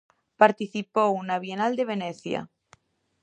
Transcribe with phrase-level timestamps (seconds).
[0.41, 2.39] Participou na Bienal de Venecia.